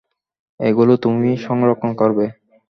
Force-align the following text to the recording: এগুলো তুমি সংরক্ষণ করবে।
এগুলো 0.59 0.93
তুমি 1.03 1.29
সংরক্ষণ 1.45 1.91
করবে। 1.95 2.25